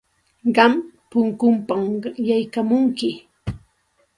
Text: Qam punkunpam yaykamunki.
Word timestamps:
Qam 0.55 0.73
punkunpam 1.09 1.83
yaykamunki. 2.27 3.09